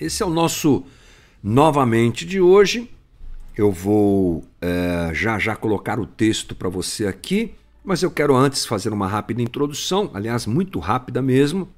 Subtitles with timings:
[0.00, 0.82] Esse é o nosso
[1.42, 2.90] novamente de hoje.
[3.54, 7.52] Eu vou é, já já colocar o texto para você aqui,
[7.84, 11.68] mas eu quero antes fazer uma rápida introdução, aliás, muito rápida mesmo.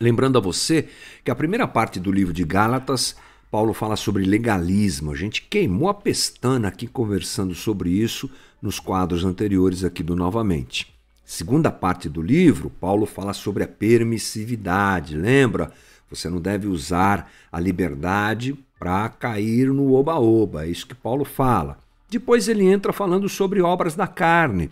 [0.00, 0.88] Lembrando a você
[1.24, 3.16] que a primeira parte do livro de Gálatas,
[3.50, 5.10] Paulo fala sobre legalismo.
[5.10, 8.30] A gente queimou a pestana aqui conversando sobre isso
[8.62, 10.94] nos quadros anteriores aqui do Novamente.
[11.24, 15.16] Segunda parte do livro, Paulo fala sobre a permissividade.
[15.16, 15.72] Lembra?
[16.10, 20.64] Você não deve usar a liberdade para cair no oba-oba.
[20.64, 21.78] É isso que Paulo fala.
[22.08, 24.70] Depois ele entra falando sobre obras da carne.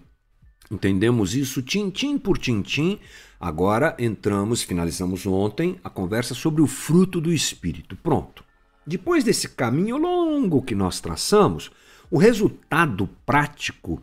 [0.71, 2.99] Entendemos isso tintim por tintim.
[3.39, 7.97] Agora entramos, finalizamos ontem a conversa sobre o fruto do espírito.
[7.97, 8.43] Pronto.
[8.87, 11.71] Depois desse caminho longo que nós traçamos,
[12.11, 14.01] o resultado prático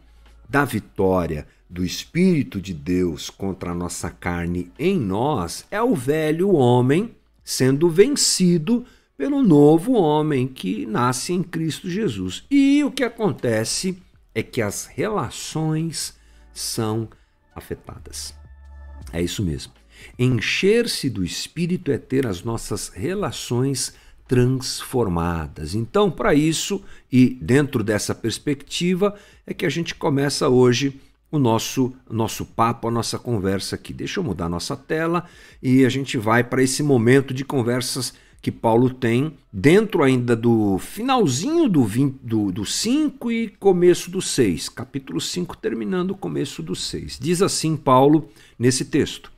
[0.48, 6.54] da vitória do Espírito de Deus contra a nossa carne em nós é o velho
[6.54, 8.86] homem sendo vencido
[9.17, 12.44] pelo novo homem que nasce em Cristo Jesus.
[12.49, 13.97] E o que acontece
[14.33, 16.16] é que as relações
[16.53, 17.08] são
[17.55, 18.33] afetadas.
[19.11, 19.73] É isso mesmo.
[20.17, 23.94] Encher-se do Espírito é ter as nossas relações
[24.27, 25.75] transformadas.
[25.75, 30.99] Então, para isso, e dentro dessa perspectiva, é que a gente começa hoje
[31.34, 33.92] o nosso nosso papo, a nossa conversa aqui.
[33.92, 35.26] Deixa eu mudar a nossa tela
[35.64, 40.78] e a gente vai para esse momento de conversas que Paulo tem dentro ainda do
[40.78, 46.61] finalzinho do 5 do, do cinco e começo do 6, capítulo 5 terminando o começo
[46.61, 47.17] do 6.
[47.20, 49.31] Diz assim Paulo nesse texto: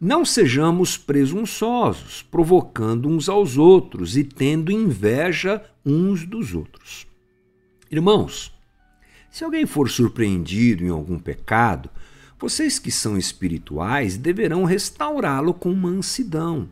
[0.00, 7.06] Não sejamos presunçosos, provocando uns aos outros e tendo inveja uns dos outros.
[7.90, 8.55] Irmãos,
[9.36, 11.90] se alguém for surpreendido em algum pecado,
[12.38, 16.70] vocês que são espirituais deverão restaurá-lo com mansidão.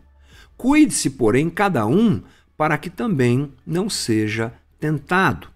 [0.57, 2.23] Cuide-se, porém, cada um
[2.57, 5.49] para que também não seja tentado.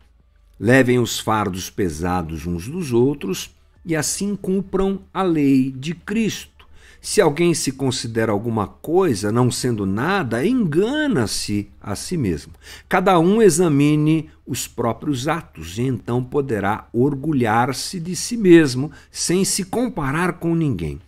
[0.60, 6.57] Levem os fardos pesados uns dos outros e assim cumpram a lei de Cristo.
[7.00, 12.52] Se alguém se considera alguma coisa, não sendo nada, engana-se a si mesmo.
[12.88, 19.64] Cada um examine os próprios atos e então poderá orgulhar-se de si mesmo sem se
[19.64, 21.00] comparar com ninguém,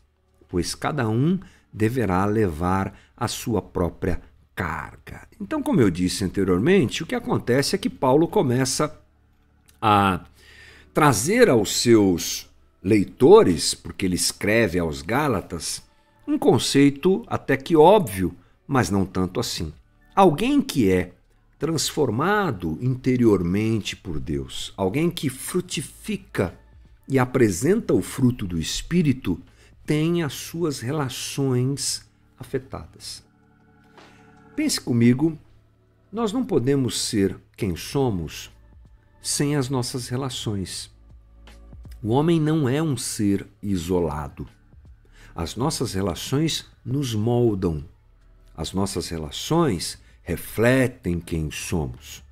[0.49, 1.39] pois cada um
[1.73, 4.21] deverá levar a sua própria
[4.55, 5.27] carga.
[5.41, 8.95] Então, como eu disse anteriormente, o que acontece é que Paulo começa
[9.81, 10.21] a
[10.93, 12.50] trazer aos seus
[12.83, 15.83] leitores, porque ele escreve aos Gálatas,
[16.27, 18.35] um conceito até que óbvio,
[18.67, 19.73] mas não tanto assim.
[20.15, 21.13] Alguém que é
[21.59, 26.59] transformado interiormente por Deus, alguém que frutifica
[27.07, 29.39] e apresenta o fruto do Espírito,
[29.85, 32.09] tem as suas relações
[32.39, 33.23] afetadas.
[34.57, 35.37] Pense comigo,
[36.13, 38.51] nós não podemos ser quem somos
[39.21, 40.91] sem as nossas relações.
[42.03, 44.49] O homem não é um ser isolado.
[45.35, 47.85] As nossas relações nos moldam.
[48.57, 52.23] As nossas relações refletem quem somos.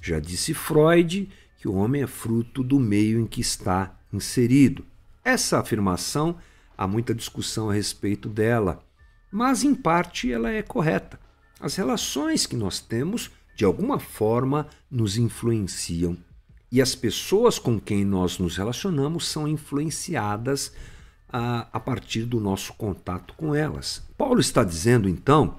[0.00, 1.28] Já disse Freud
[1.58, 4.84] que o homem é fruto do meio em que está inserido.
[5.24, 6.36] Essa afirmação
[6.78, 8.80] há muita discussão a respeito dela,
[9.28, 11.18] mas em parte ela é correta.
[11.58, 16.16] As relações que nós temos, de alguma forma, nos influenciam
[16.70, 20.72] e as pessoas com quem nós nos relacionamos são influenciadas
[21.28, 24.02] a, a partir do nosso contato com elas.
[24.16, 25.58] Paulo está dizendo então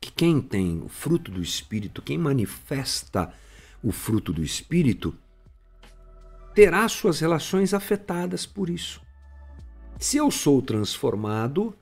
[0.00, 3.32] que quem tem o fruto do Espírito, quem manifesta
[3.82, 5.14] o fruto do Espírito,
[6.54, 9.00] terá suas relações afetadas por isso.
[9.98, 11.74] Se eu sou transformado,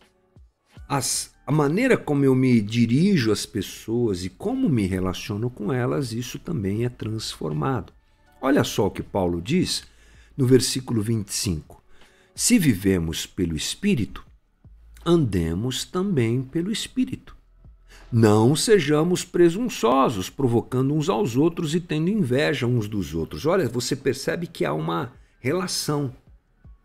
[0.89, 6.13] as, a maneira como eu me dirijo às pessoas e como me relaciono com elas,
[6.13, 7.93] isso também é transformado.
[8.45, 9.85] Olha só o que Paulo diz
[10.37, 11.83] no versículo 25:
[12.35, 14.23] Se vivemos pelo Espírito,
[15.03, 17.35] andemos também pelo Espírito.
[18.13, 23.47] Não sejamos presunçosos, provocando uns aos outros e tendo inveja uns dos outros.
[23.47, 26.15] Olha, você percebe que há uma relação.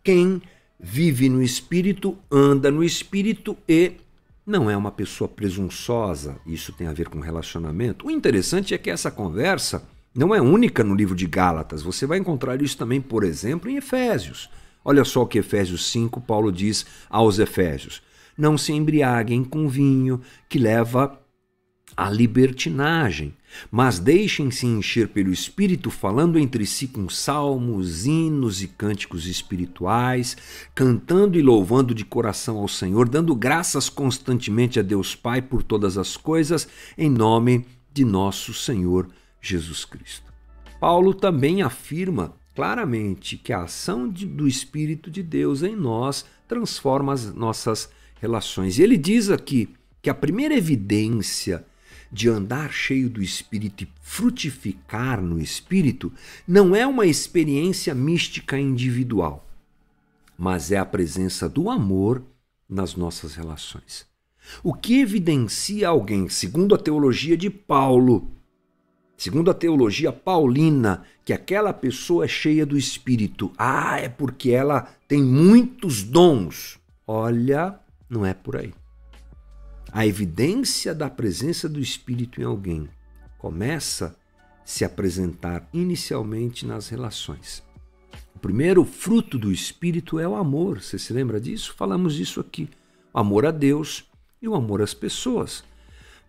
[0.02, 0.42] Quem
[0.80, 3.98] vive no espírito anda no espírito e
[4.46, 6.40] não é uma pessoa presunçosa.
[6.46, 8.08] Isso tem a ver com relacionamento.
[8.08, 9.86] O interessante é que essa conversa
[10.20, 13.78] não é única no livro de Gálatas, você vai encontrar isso também, por exemplo, em
[13.78, 14.50] Efésios.
[14.84, 18.02] Olha só o que Efésios 5, Paulo diz aos Efésios:
[18.38, 20.20] Não se embriaguem com vinho
[20.50, 21.18] que leva
[21.96, 23.34] a libertinagem,
[23.72, 30.36] mas deixem-se encher pelo Espírito, falando entre si com salmos, hinos e cânticos espirituais,
[30.76, 35.98] cantando e louvando de coração ao Senhor, dando graças constantemente a Deus Pai por todas
[35.98, 36.68] as coisas,
[36.98, 39.08] em nome de nosso Senhor
[39.42, 40.32] Jesus Cristo.
[40.80, 47.14] Paulo também afirma claramente que a ação de, do Espírito de Deus em nós transforma
[47.14, 47.90] as nossas
[48.20, 48.78] relações.
[48.78, 49.70] E ele diz aqui
[50.02, 51.66] que a primeira evidência
[52.12, 56.12] de andar cheio do Espírito e frutificar no Espírito
[56.48, 59.48] não é uma experiência mística individual,
[60.38, 62.24] mas é a presença do amor
[62.68, 64.08] nas nossas relações.
[64.64, 68.32] O que evidencia alguém, segundo a teologia de Paulo,
[69.20, 73.52] segundo a teologia paulina, que aquela pessoa é cheia do Espírito?
[73.56, 76.80] Ah, é porque ela tem muitos dons.
[77.06, 77.80] Olha,
[78.10, 78.74] não é por aí
[79.92, 82.88] a evidência da presença do Espírito em alguém
[83.38, 84.14] começa a
[84.64, 87.64] se apresentar inicialmente nas relações.
[88.36, 90.82] O primeiro fruto do Espírito é o amor.
[90.82, 91.74] Você se lembra disso?
[91.76, 92.70] Falamos disso aqui.
[93.14, 94.06] O amor a Deus
[94.42, 95.64] e o amor às pessoas.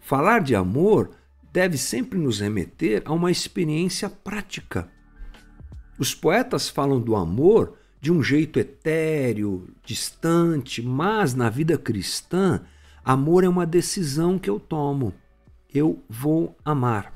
[0.00, 1.10] Falar de amor
[1.52, 4.88] deve sempre nos remeter a uma experiência prática.
[5.98, 12.62] Os poetas falam do amor de um jeito etéreo, distante, mas na vida cristã
[13.04, 15.14] Amor é uma decisão que eu tomo.
[15.72, 17.12] Eu vou amar.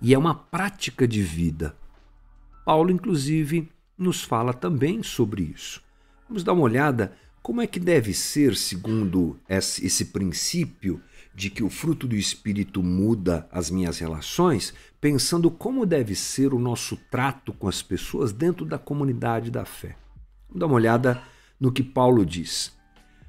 [0.00, 1.76] E é uma prática de vida.
[2.64, 5.82] Paulo, inclusive, nos fala também sobre isso.
[6.28, 7.12] Vamos dar uma olhada
[7.42, 11.02] como é que deve ser, segundo esse princípio
[11.34, 16.58] de que o fruto do Espírito muda as minhas relações, pensando como deve ser o
[16.58, 19.96] nosso trato com as pessoas dentro da comunidade da fé.
[20.48, 21.22] Vamos dar uma olhada
[21.58, 22.72] no que Paulo diz.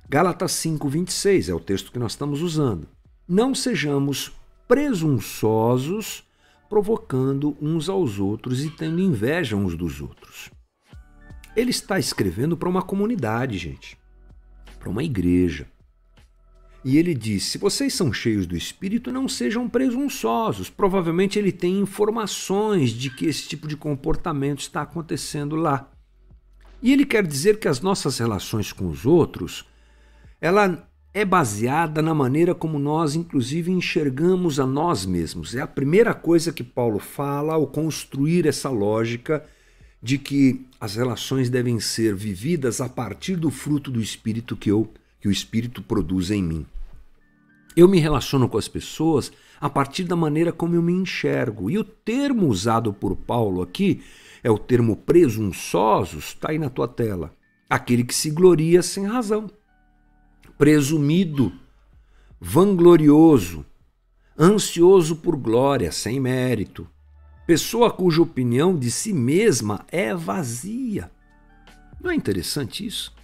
[0.09, 2.87] Gálatas 5:26 é o texto que nós estamos usando.
[3.27, 4.31] Não sejamos
[4.67, 6.23] presunçosos,
[6.69, 10.49] provocando uns aos outros e tendo inveja uns dos outros.
[11.55, 13.97] Ele está escrevendo para uma comunidade, gente,
[14.79, 15.67] para uma igreja.
[16.83, 20.69] E ele diz: se vocês são cheios do Espírito, não sejam presunçosos.
[20.69, 25.89] Provavelmente ele tem informações de que esse tipo de comportamento está acontecendo lá.
[26.81, 29.65] E ele quer dizer que as nossas relações com os outros
[30.41, 35.55] ela é baseada na maneira como nós, inclusive, enxergamos a nós mesmos.
[35.55, 39.45] É a primeira coisa que Paulo fala ao construir essa lógica
[40.01, 44.91] de que as relações devem ser vividas a partir do fruto do Espírito que, eu,
[45.23, 46.65] que o Espírito produz em mim.
[47.77, 51.71] Eu me relaciono com as pessoas a partir da maneira como eu me enxergo.
[51.71, 54.03] E o termo usado por Paulo aqui
[54.43, 57.33] é o termo presunçosos, está aí na tua tela.
[57.69, 59.49] Aquele que se gloria sem razão
[60.57, 61.53] presumido,
[62.39, 63.65] vanglorioso,
[64.37, 66.85] ansioso por glória, sem mérito,
[67.47, 71.09] pessoa cuja opinião de si mesma é vazia.
[72.01, 73.22] Não é interessante isso?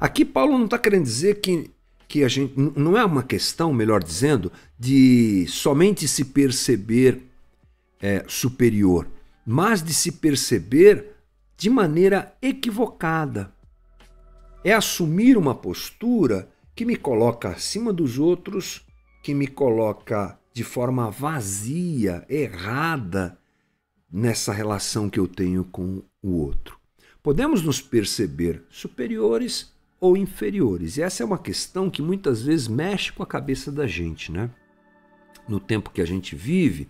[0.00, 1.70] Aqui Paulo não está querendo dizer que,
[2.08, 2.54] que a gente.
[2.76, 7.22] Não é uma questão, melhor dizendo, de somente se perceber
[8.00, 9.08] é, superior,
[9.46, 11.16] mas de se perceber
[11.56, 13.52] de maneira equivocada
[14.62, 18.84] é assumir uma postura que me coloca acima dos outros,
[19.22, 23.38] que me coloca de forma vazia, errada
[24.10, 26.78] nessa relação que eu tenho com o outro.
[27.26, 30.96] Podemos nos perceber superiores ou inferiores.
[30.96, 34.48] E essa é uma questão que muitas vezes mexe com a cabeça da gente, né?
[35.48, 36.88] No tempo que a gente vive,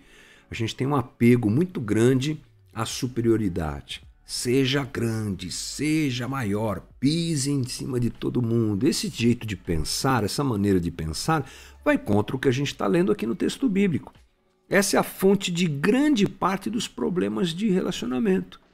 [0.50, 2.38] a gente tem um apego muito grande
[2.74, 4.02] à superioridade.
[4.26, 8.86] Seja grande, seja maior, pise em cima de todo mundo.
[8.86, 11.50] Esse jeito de pensar, essa maneira de pensar,
[11.82, 14.12] vai contra o que a gente está lendo aqui no texto bíblico.
[14.68, 18.65] Essa é a fonte de grande parte dos problemas de relacionamento.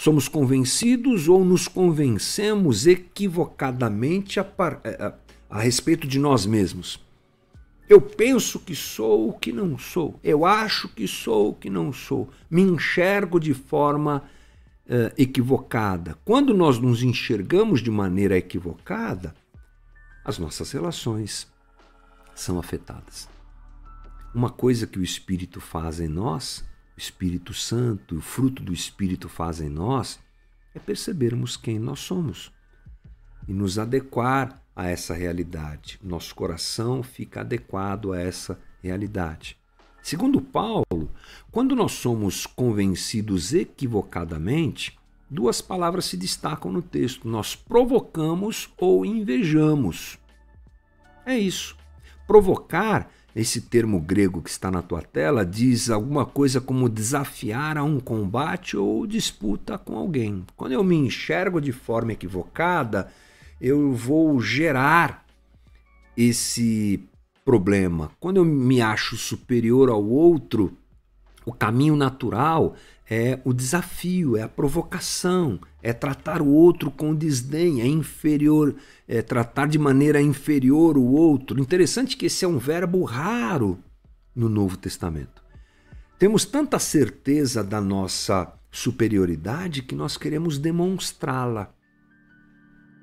[0.00, 5.12] Somos convencidos ou nos convencemos equivocadamente a, a,
[5.50, 7.04] a respeito de nós mesmos.
[7.86, 10.18] Eu penso que sou o que não sou.
[10.24, 12.30] Eu acho que sou o que não sou.
[12.50, 14.24] Me enxergo de forma
[14.86, 16.16] uh, equivocada.
[16.24, 19.34] Quando nós nos enxergamos de maneira equivocada,
[20.24, 21.46] as nossas relações
[22.34, 23.28] são afetadas.
[24.34, 26.64] Uma coisa que o Espírito faz em nós,
[27.00, 30.20] Espírito Santo, o fruto do Espírito faz em nós,
[30.74, 32.52] é percebermos quem nós somos
[33.48, 35.98] e nos adequar a essa realidade.
[36.02, 39.56] Nosso coração fica adequado a essa realidade.
[40.02, 41.10] Segundo Paulo,
[41.50, 50.18] quando nós somos convencidos equivocadamente, duas palavras se destacam no texto: nós provocamos ou invejamos.
[51.24, 51.76] É isso.
[52.26, 57.84] Provocar esse termo grego que está na tua tela diz alguma coisa como desafiar a
[57.84, 60.44] um combate ou disputa com alguém.
[60.56, 63.12] Quando eu me enxergo de forma equivocada,
[63.60, 65.24] eu vou gerar
[66.16, 67.02] esse
[67.44, 68.10] problema.
[68.18, 70.76] Quando eu me acho superior ao outro,
[71.44, 72.74] o caminho natural
[73.10, 78.76] é o desafio, é a provocação, é tratar o outro com desdém, é inferior,
[79.08, 81.58] é tratar de maneira inferior o outro.
[81.60, 83.82] Interessante que esse é um verbo raro
[84.32, 85.42] no Novo Testamento.
[86.20, 91.74] Temos tanta certeza da nossa superioridade que nós queremos demonstrá-la.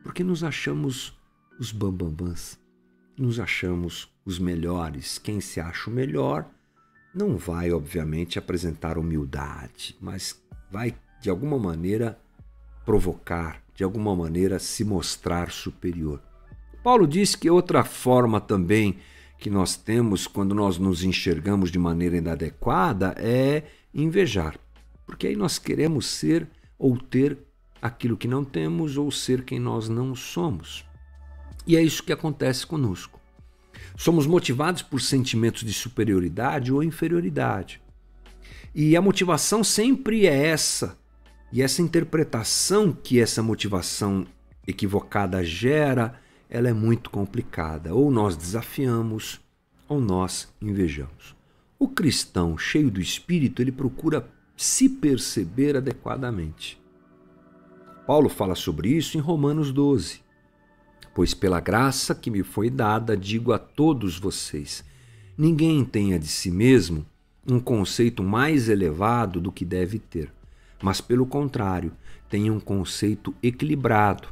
[0.04, 1.20] Porque nos achamos
[1.60, 2.58] os bambambãs,
[3.18, 5.18] nos achamos os melhores.
[5.18, 6.50] Quem se acha o melhor
[7.18, 10.40] não vai, obviamente, apresentar humildade, mas
[10.72, 12.20] vai, de alguma maneira,
[12.86, 16.22] provocar, de alguma maneira, se mostrar superior.
[16.84, 18.98] Paulo diz que outra forma também
[19.40, 24.58] que nós temos quando nós nos enxergamos de maneira inadequada é invejar,
[25.06, 26.48] porque aí nós queremos ser
[26.78, 27.38] ou ter
[27.82, 30.86] aquilo que não temos ou ser quem nós não somos.
[31.66, 33.17] E é isso que acontece conosco.
[33.96, 37.82] Somos motivados por sentimentos de superioridade ou inferioridade.
[38.74, 40.98] E a motivação sempre é essa.
[41.52, 44.26] E essa interpretação que essa motivação
[44.68, 46.20] equivocada gera,
[46.50, 47.94] ela é muito complicada.
[47.94, 49.40] Ou nós desafiamos,
[49.88, 51.36] ou nós invejamos.
[51.80, 56.82] O cristão cheio do espírito, ele procura se perceber adequadamente.
[58.06, 60.22] Paulo fala sobre isso em Romanos 12.
[61.18, 64.86] Pois pela graça que me foi dada, digo a todos vocês:
[65.36, 67.04] ninguém tenha de si mesmo
[67.50, 70.32] um conceito mais elevado do que deve ter,
[70.80, 71.92] mas pelo contrário,
[72.30, 74.28] tenha um conceito equilibrado,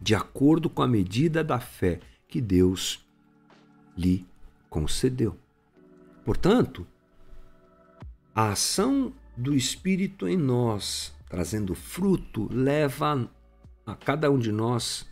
[0.00, 3.04] de acordo com a medida da fé que Deus
[3.96, 4.24] lhe
[4.70, 5.36] concedeu.
[6.24, 6.86] Portanto,
[8.32, 13.28] a ação do Espírito em nós, trazendo fruto, leva
[13.84, 15.04] a cada um de nós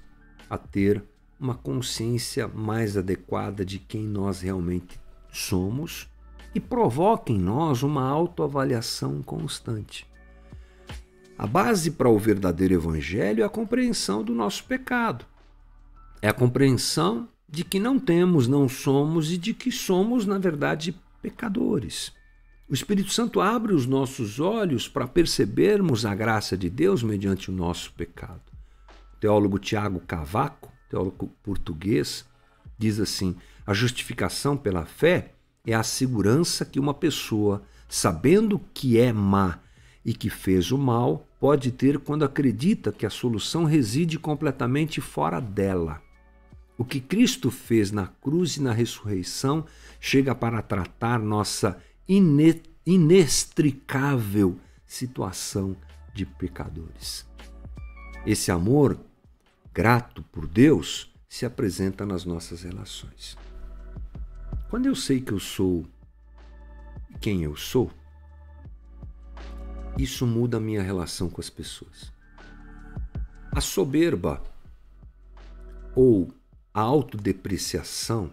[0.49, 1.03] a ter
[1.39, 4.99] uma consciência mais adequada de quem nós realmente
[5.31, 6.09] somos
[6.55, 10.07] e provoca em nós uma autoavaliação constante.
[11.39, 15.27] A base para o verdadeiro evangelho é a compreensão do nosso pecado.
[16.23, 20.99] É a compreensão de que não temos, não somos e de que somos, na verdade,
[21.21, 22.11] pecadores.
[22.69, 27.55] O Espírito Santo abre os nossos olhos para percebermos a graça de Deus mediante o
[27.55, 28.41] nosso pecado.
[29.15, 32.25] O teólogo Tiago Cavaco teólogo português,
[32.79, 35.33] diz assim: a justificação pela fé
[35.67, 39.59] é a segurança que uma pessoa, sabendo que é má
[40.05, 45.41] e que fez o mal, pode ter quando acredita que a solução reside completamente fora
[45.41, 46.01] dela.
[46.79, 49.65] O que Cristo fez na cruz e na ressurreição
[49.99, 51.79] chega para tratar nossa
[52.87, 55.77] inextricável situação
[56.15, 57.27] de pecadores.
[58.25, 58.99] Esse amor
[59.77, 63.37] grato por Deus se apresenta nas nossas relações.
[64.71, 65.85] Quando eu sei que eu sou
[67.21, 67.91] quem eu sou,
[69.99, 72.11] isso muda a minha relação com as pessoas.
[73.53, 74.43] A soberba
[75.95, 76.33] ou
[76.73, 78.33] a autodepreciação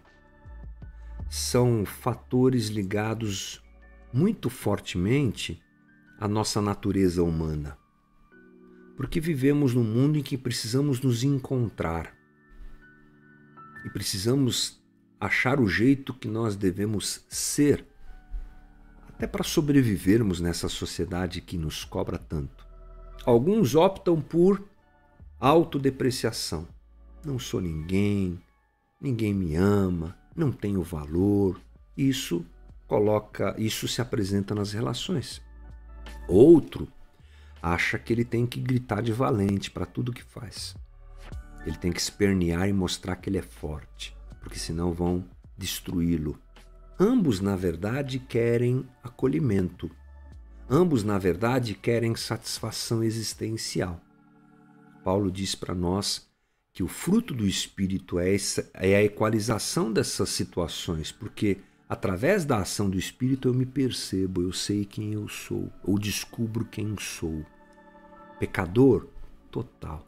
[1.30, 3.62] são fatores ligados
[4.14, 5.62] muito fortemente
[6.18, 7.83] à nossa natureza humana
[8.96, 12.16] porque vivemos num mundo em que precisamos nos encontrar
[13.86, 14.82] e precisamos
[15.20, 17.86] achar o jeito que nós devemos ser,
[19.08, 22.66] até para sobrevivermos nessa sociedade que nos cobra tanto.
[23.26, 24.64] Alguns optam por
[25.40, 26.68] autodepreciação.
[27.26, 28.40] Não sou ninguém,
[29.00, 31.60] ninguém me ama, não tenho valor.
[31.96, 32.46] Isso
[32.88, 35.42] coloca, isso se apresenta nas relações.
[36.28, 36.88] Outro
[37.64, 40.76] acha que ele tem que gritar de valente para tudo que faz.
[41.66, 45.24] Ele tem que espernear e mostrar que ele é forte, porque senão vão
[45.58, 46.38] destruí-lo.
[47.00, 49.90] Ambos, na verdade, querem acolhimento.
[50.70, 54.02] Ambos, na verdade, querem satisfação existencial.
[55.02, 56.30] Paulo diz para nós
[56.74, 61.60] que o fruto do Espírito é, essa, é a equalização dessas situações, porque
[61.94, 66.66] através da ação do Espírito eu me percebo, eu sei quem eu sou, ou descubro
[66.66, 67.46] quem sou
[68.40, 69.08] pecador
[69.52, 70.06] total,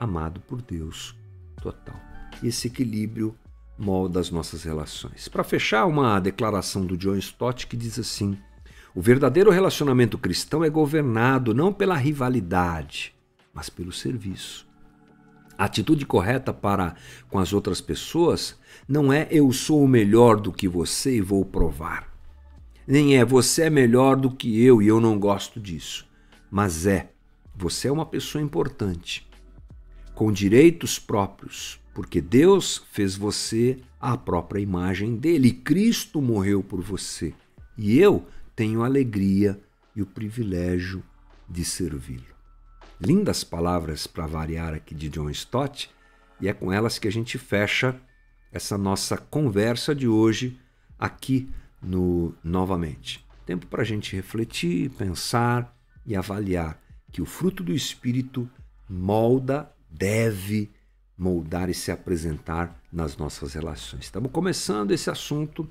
[0.00, 1.14] amado por Deus
[1.62, 1.94] total.
[2.42, 3.36] Esse equilíbrio
[3.78, 5.28] molda as nossas relações.
[5.28, 8.36] Para fechar, uma declaração do John Stott que diz assim:
[8.92, 13.14] o verdadeiro relacionamento cristão é governado não pela rivalidade,
[13.54, 14.66] mas pelo serviço.
[15.56, 16.94] A atitude correta para
[17.28, 18.56] com as outras pessoas
[18.88, 22.12] não é eu sou melhor do que você e vou provar.
[22.86, 26.06] Nem é você é melhor do que eu e eu não gosto disso.
[26.50, 27.10] Mas é
[27.54, 29.28] você é uma pessoa importante,
[30.14, 35.52] com direitos próprios, porque Deus fez você à própria imagem dele.
[35.52, 37.34] Cristo morreu por você.
[37.76, 39.60] E eu tenho a alegria
[39.94, 41.02] e o privilégio
[41.48, 42.31] de servi-lo.
[43.04, 45.90] Lindas palavras para variar aqui de John Stott,
[46.40, 48.00] e é com elas que a gente fecha
[48.52, 50.56] essa nossa conversa de hoje
[50.96, 51.50] aqui
[51.82, 53.26] no Novamente.
[53.44, 56.80] Tempo para a gente refletir, pensar e avaliar
[57.10, 58.48] que o fruto do Espírito
[58.88, 60.70] molda, deve
[61.18, 64.04] moldar e se apresentar nas nossas relações.
[64.04, 65.68] Estamos começando esse assunto.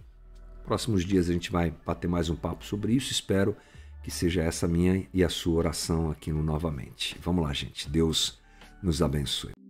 [0.65, 3.09] Próximos dias a gente vai bater mais um papo sobre isso.
[3.09, 3.55] Espero
[4.03, 7.17] que seja essa minha e a sua oração aqui no novamente.
[7.21, 7.89] Vamos lá, gente.
[7.89, 8.39] Deus
[8.81, 9.60] nos abençoe.